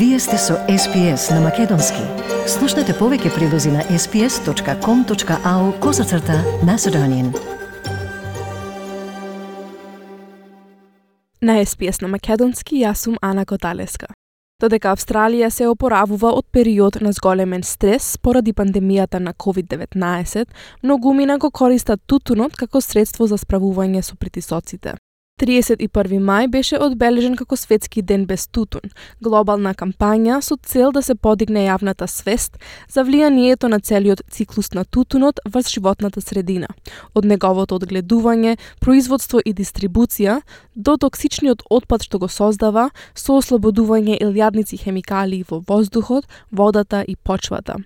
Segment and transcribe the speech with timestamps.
[0.00, 2.00] Вие сте со SPS на Македонски.
[2.48, 7.26] Слушнете повеќе прилози на sps.com.au козацрта на Седонин.
[11.42, 14.06] На SPS на Македонски јас сум Ана Коталеска.
[14.60, 20.48] Додека Австралија се опоравува од период на зголемен стрес поради пандемијата на COVID-19,
[20.82, 24.96] многумина го користат тутунот како средство за справување со притисоците.
[25.40, 28.92] 31 мај беше одбележен како Светски ден без тутун,
[29.24, 32.58] глобална кампања со цел да се подигне јавната свест
[32.92, 36.68] за влијанието на целиот циклус на тутунот врз животната средина,
[37.14, 40.40] од неговото одгледување, производство и дистрибуција
[40.74, 47.80] до токсичниот отпад што го создава со ослободување илјадници хемикалии во воздухот, водата и почвата.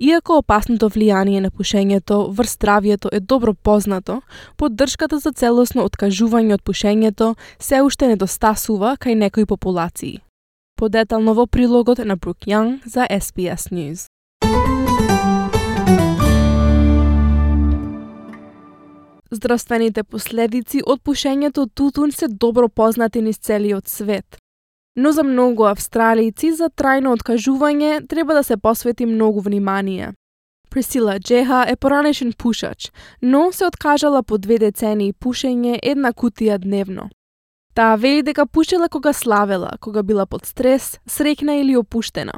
[0.00, 4.22] Иако опасното влијание на пушењето врз здравјето е добро познато,
[4.56, 10.18] поддршката за целосно откажување од пушењето се уште недостасува кај некои популации.
[10.76, 14.08] Подетално во прилогот на Брук Јанг за SBS News.
[19.30, 24.41] Здравствените последици од пушењето тутун се добро познати низ целиот свет.
[24.96, 30.12] Но за многу Австралијци за трајно откажување треба да се посвети многу внимание.
[30.70, 37.10] Присила Джеха е поранешен пушач, но се откажала по две децени пушење една кутија дневно.
[37.74, 42.32] Таа вели дека пушела кога славела, кога била под стрес, срекна или опуштена.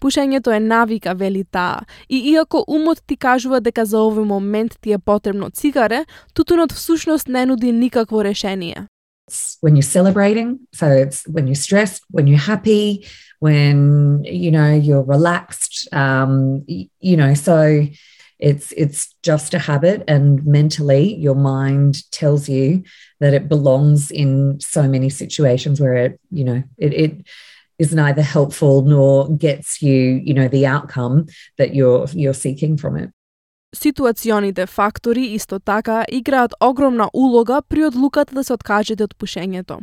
[0.00, 4.92] Пушењето е навика, вели таа, и иако умот ти кажува дека за овој момент ти
[4.92, 8.86] е потребно цигаре, тутунот всушност не нуди никакво решение.
[9.26, 10.60] It's when you're celebrating.
[10.72, 13.06] So it's when you're stressed, when you're happy,
[13.40, 15.88] when you know you're relaxed.
[15.92, 17.86] Um, you know, so
[18.38, 22.82] it's it's just a habit, and mentally, your mind tells you
[23.20, 27.26] that it belongs in so many situations where it, you know, it, it
[27.78, 31.26] is neither helpful nor gets you, you know, the outcome
[31.58, 33.10] that you're you're seeking from it.
[33.74, 39.80] Ситуационите фактори исто така играат огромна улога при одлуката да се откажете од пушењето.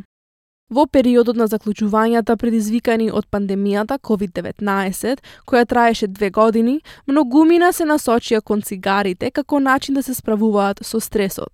[0.72, 8.40] Во периодот на заклучувањата предизвикани од пандемијата COVID-19, која траеше две години, многумина се насочија
[8.40, 11.52] кон цигарите како начин да се справуваат со стресот.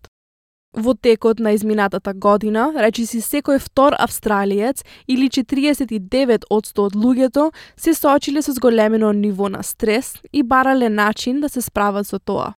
[0.76, 7.52] Во текот на изминатата година, речи си секој втор австралиец или 49 од од луѓето
[7.76, 12.54] се соочиле со зголемено ниво на стрес и барале начин да се справат со тоа.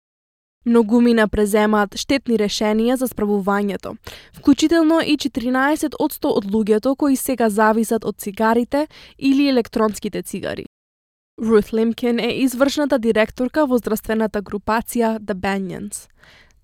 [0.65, 3.95] Многумина преземаат штетни решенија за справувањето,
[4.37, 8.87] вклучително и 14 од од луѓето кои сега зависат од цигарите
[9.17, 10.65] или електронските цигари.
[11.39, 16.09] Рут Лимкин е извршната директорка во здравствената групација The Banyans.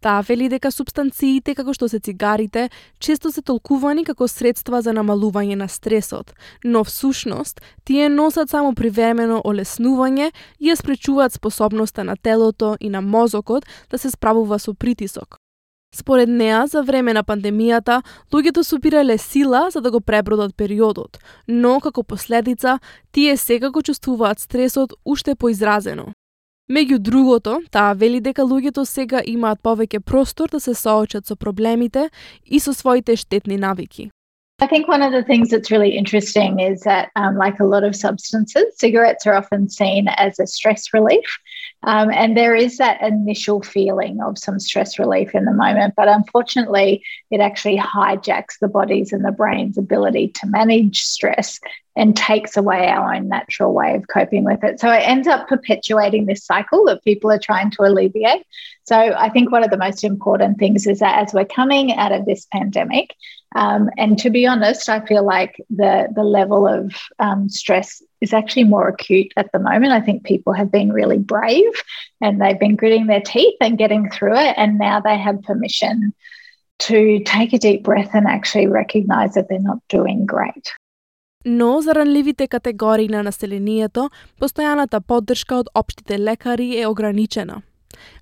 [0.05, 2.67] Таа вели дека субстанциите како што се цигарите
[3.01, 9.39] често се толкувани како средства за намалување на стресот, но всушност тие носат само привремено
[9.41, 10.27] олеснување
[10.59, 15.39] и ја спречуваат способноста на телото и на мозокот да се справува со притисок.
[15.95, 21.17] Според неа, за време на пандемијата, луѓето супирале сила за да го пребродат периодот,
[21.47, 22.77] но како последица,
[23.11, 26.13] тие сега чувствуваат стресот уште поизразено.
[26.65, 32.09] Меѓу другото, таа вели дека луѓето сега имаат повеќе простор да се соочат со проблемите
[32.45, 34.09] и со своите штетни навики.
[34.61, 37.83] I think one of the things that's really interesting is that, um, like a lot
[37.83, 41.27] of substances, cigarettes are often seen as a stress relief.
[41.85, 46.07] Um, and there is that initial feeling of some stress relief in the moment, but
[46.07, 51.59] unfortunately, it actually hijacks the body's and the brain's ability to manage stress
[51.95, 54.79] and takes away our own natural way of coping with it.
[54.79, 58.45] So it ends up perpetuating this cycle that people are trying to alleviate.
[58.83, 62.11] So I think one of the most important things is that as we're coming out
[62.11, 63.15] of this pandemic,
[63.55, 68.33] um, and to be honest, I feel like the the level of um, stress is
[68.39, 69.91] actually more acute at the moment.
[69.99, 71.73] I think people have been really brave
[72.23, 75.95] and they've been gritting their teeth and getting through it, and now they have permission
[76.87, 76.99] to
[77.35, 80.65] take a deep breath and actually recognize that they're not doing great.
[81.45, 84.09] Но за ранливите категории на населението,
[84.41, 87.61] постојаната поддршка од општите лекари е ограничена.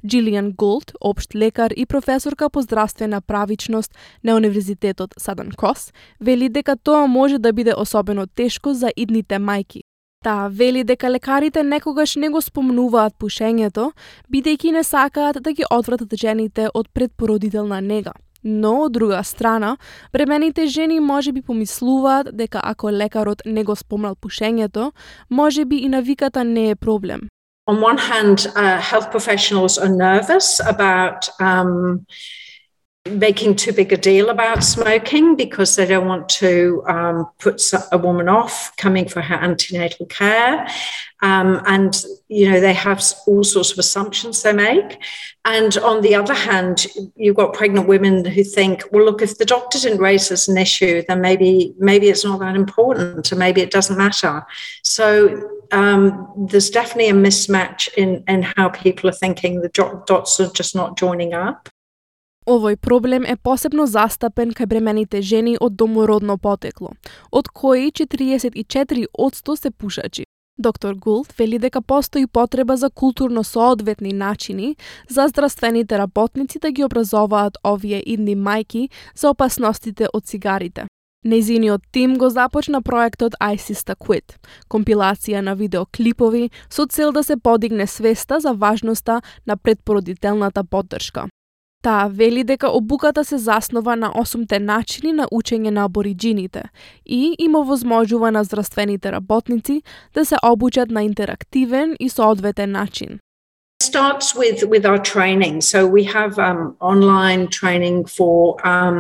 [0.08, 6.76] Джилиан Голд, општ лекар и професорка по здравствена правичност на Универзитетот Садан Крос, вели дека
[6.76, 9.82] тоа може да биде особено тешко за идните мајки.
[10.24, 13.90] Таа вели дека лекарите некогаш не го спомнуваат пушењето,
[14.32, 18.14] бидејќи не сакаат да ги одвратат жените од предпородителна нега.
[18.44, 19.76] Но, од друга страна,
[20.14, 24.92] бремените жени може би помислуваат дека ако лекарот не го спомнал пушењето,
[25.30, 27.28] може би и навиката не е проблем.
[27.68, 32.06] On one hand, uh, health professionals are nervous about um,
[33.06, 37.62] making too big a deal about smoking because they don't want to um, put
[37.92, 40.66] a woman off coming for her antenatal care.
[41.22, 45.02] Um, and, you know, they have all sorts of assumptions they make.
[45.44, 49.46] And on the other hand, you've got pregnant women who think, well, look, if the
[49.46, 53.36] doctor didn't raise this as an issue, then maybe maybe it's not that important, or
[53.36, 54.46] maybe it doesn't matter.
[54.84, 59.60] So um, there's definitely a mismatch in in how people are thinking.
[59.60, 61.68] The dots are just not joining up.
[62.46, 66.92] Овој проблем е посебно застапен кај бремените жени од домородно потекло,
[67.32, 70.26] од кои 44% се пушачи.
[70.58, 74.76] Доктор Гулт вели дека постои потреба за културно соодветни начини
[75.10, 80.86] за здравствените работници да ги образоваат овие идни мајки за опасностите од цигарите.
[81.26, 84.36] Незиниот тим го започна проектот I Sista Quit,
[84.70, 91.33] компилација на видеоклипови со цел да се подигне свеста за важноста на предпородителната поддршка.
[91.84, 96.64] Таа вели дека обуката се заснова на осумте начини на учење на абориджините
[97.06, 99.82] и има возможува на здравствените работници
[100.14, 103.20] да се обучат на интерактивен и соодветен начин.
[103.94, 105.56] starts with with our training.
[105.72, 108.38] So we have um, online training for
[108.74, 108.98] um,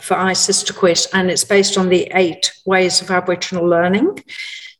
[0.00, 4.22] for ISIS to quit, and it's based on the eight ways of Aboriginal learning.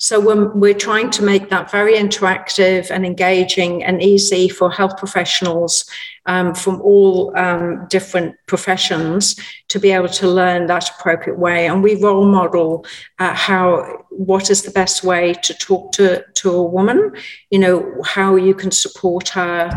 [0.01, 4.97] So we're, we're trying to make that very interactive and engaging and easy for health
[4.97, 5.91] professionals
[6.27, 9.35] um, from all um, different professions
[9.69, 11.67] to be able to learn that appropriate way.
[11.67, 12.87] And we role model
[13.19, 17.13] uh, how what is the best way to talk to, to a woman,
[17.51, 19.69] you know, how you can support her,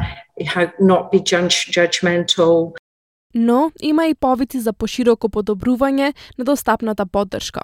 [0.46, 2.76] how not be judge, judgmental.
[3.34, 7.62] Но има и повици за пошироко подобрување на достапната поддршка.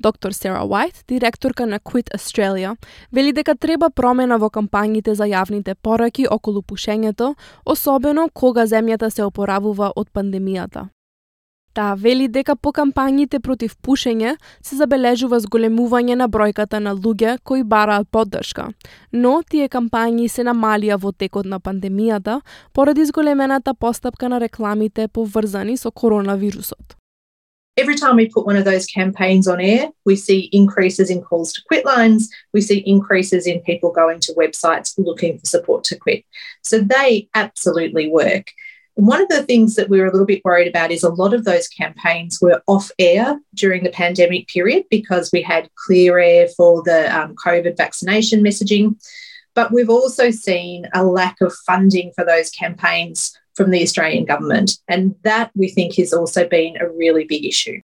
[0.00, 2.76] Доктор Сера Уайт, директорка на Quit Australia,
[3.12, 7.34] вели дека треба промена во кампањите за јавните пораки околу пушењето,
[7.64, 10.88] особено кога земјата се опоравува од пандемијата.
[11.74, 17.64] Таа вели дека по кампањите против пушење се забележува зголемување на бројката на луѓе кои
[17.66, 18.68] бараат поддршка,
[19.10, 22.40] но тие кампањи се намалија во текот на пандемијата
[22.72, 26.94] поради зголемената постапка на рекламите поврзани со коронавирусот.
[27.76, 31.52] Every time we put one of those campaigns on air, we see increases in calls
[31.54, 32.30] to quit lines.
[32.52, 36.22] We see increases in people going to websites looking for support to quit.
[36.62, 38.52] So they absolutely work.
[38.99, 41.33] one of the things that we were a little bit worried about is a lot
[41.33, 46.47] of those campaigns were off air during the pandemic period because we had clear air
[46.57, 48.95] for the um, COVID vaccination messaging.
[49.55, 54.77] But we've also seen a lack of funding for those campaigns from the Australian government.
[54.87, 57.81] And that we think has also been a really big issue.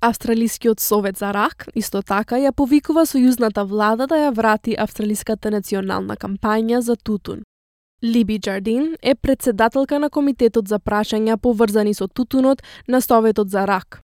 [0.00, 6.16] Австралискиот совет за рак исто така ја повикува сојузната влада да ја врати австралиската национална
[6.16, 7.42] кампања за тутун.
[8.03, 13.99] Либи Джардин е председателка на комитетот за прашања поврзани со тутунот на Советот за рак.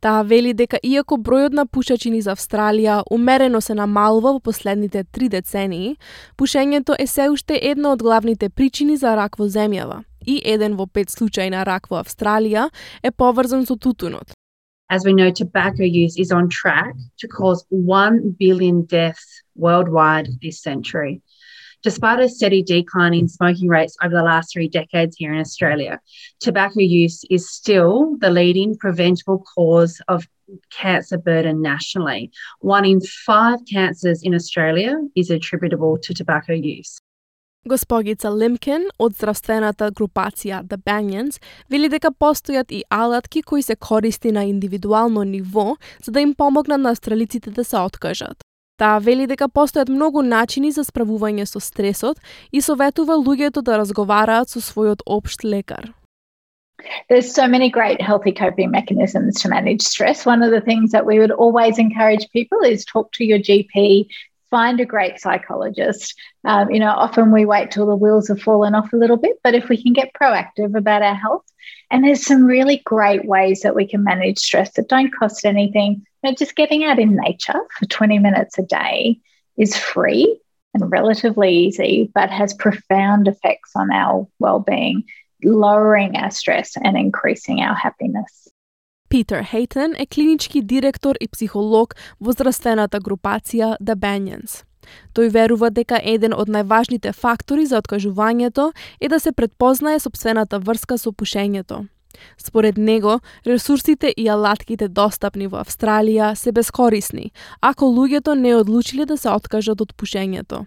[0.00, 5.28] Таа вели дека иако бројот на пушачи низ Австралија умерено се намалува во последните три
[5.28, 5.96] децении,
[6.36, 10.86] пушењето е се уште една од главните причини за рак во земјава и еден во
[10.86, 12.68] пет случаи на рак во Австралија
[13.02, 14.34] е поврзан со тутунот.
[14.90, 20.60] As we know, tobacco use is on track to cause 1 billion deaths worldwide this
[20.62, 21.22] century.
[21.85, 25.99] Despite a steady decline in smoking rates over the last three decades here in Australia,
[26.39, 30.27] tobacco use is still the leading preventable cause of
[30.69, 32.31] cancer burden nationally.
[32.59, 36.99] One in five cancers in Australia is attributable to tobacco use.
[37.65, 41.37] Госпогица Лимкен од здравствената групација The Banyans
[41.69, 46.81] вели дека постојат и алатки кои се користи на индивидуално ниво за да им помогнат
[46.81, 48.44] на австралиците да се откажат.
[48.81, 52.17] Таа вели дека постојат многу начини за справување со стресот
[52.51, 55.93] и советува луѓето да разговараат со својот општ лекар.
[57.09, 60.25] There's so many great healthy coping mechanisms to manage stress.
[60.25, 64.07] One of the things that we would always encourage people is talk to your GP,
[64.49, 66.15] find a great psychologist.
[66.43, 69.37] Um, you know, often we wait till the wheels have fallen off a little bit,
[69.43, 71.45] but if we can get proactive about our health,
[71.89, 76.05] and there's some really great ways that we can manage stress that don't cost anything.
[76.25, 79.19] You know, just getting out in nature for 20 minutes a day
[79.57, 80.39] is free
[80.73, 85.03] and relatively easy, but has profound effects on our well-being,
[85.43, 88.47] lowering our stress and increasing our happiness.
[89.09, 94.63] Peter Hayton е клинички директор и психолог во здравствената групација The Banyans.
[95.13, 100.97] Тој верува дека еден од најважните фактори за откажувањето е да се предпознае собствената врска
[100.97, 101.87] со пушењето.
[102.38, 109.16] Според него, ресурсите и алатките достапни во Австралија се бескорисни, ако луѓето не одлучиле да
[109.16, 110.66] се откажат од пушењето.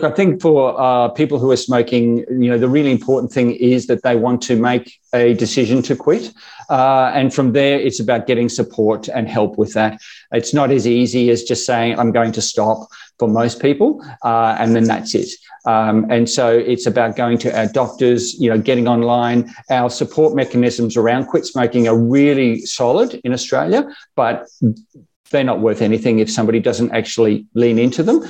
[0.00, 3.88] I think for uh, people who are smoking, you know, the really important thing is
[3.88, 6.32] that they want to make a decision to quit.
[6.70, 10.00] Uh, and from there, it's about getting support and help with that.
[10.30, 12.86] It's not as easy as just saying, I'm going to stop
[13.18, 15.30] for most people, uh, and then that's it.
[15.66, 19.52] Um, and so it's about going to our doctors, you know, getting online.
[19.68, 24.46] Our support mechanisms around quit smoking are really solid in Australia, but
[25.32, 28.22] they're not worth anything if somebody doesn't actually lean into them.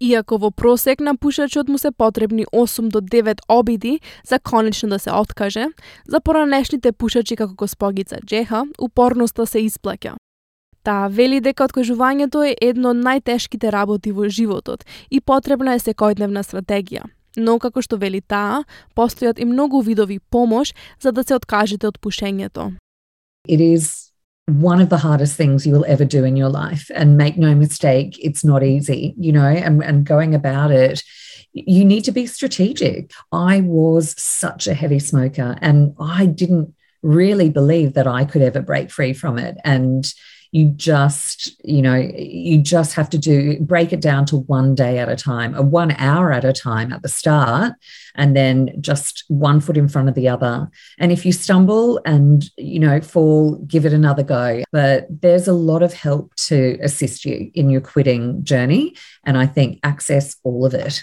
[0.00, 4.98] Иако во просек на пушачот му се потребни 8 до 9 обиди за конечно да
[4.98, 5.66] се откаже,
[6.06, 10.14] за поранешните пушачи како госпогица Джеха, упорноста се исплаќа.
[10.82, 16.46] Таа вели дека откажувањето е едно од најтешките работи во животот и потребна е секојдневна
[16.46, 17.02] стратегија.
[17.36, 18.62] Но како што вели таа,
[18.94, 22.70] постојат и многу видови помош за да се откажете од пушењето.
[23.48, 24.07] It is
[24.48, 26.90] one of the hardest things you will ever do in your life.
[26.94, 31.02] And make no mistake, it's not easy, you know, and, and going about it,
[31.52, 33.12] you need to be strategic.
[33.30, 38.60] I was such a heavy smoker and I didn't really believe that I could ever
[38.60, 39.56] break free from it.
[39.64, 40.04] And
[40.50, 44.98] you just you know you just have to do break it down to one day
[44.98, 47.74] at a time a one hour at a time at the start
[48.14, 50.68] and then just one foot in front of the other.
[50.98, 54.62] And if you stumble and you know fall give it another go.
[54.72, 59.46] But there's a lot of help to assist you in your quitting journey and i
[59.46, 61.02] think access all of it